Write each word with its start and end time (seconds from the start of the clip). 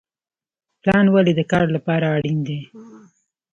پلان 0.81 1.05
ولې 1.13 1.33
د 1.35 1.41
کار 1.51 1.65
لپاره 1.75 2.05
اړین 2.15 2.39
دی؟ 2.47 2.59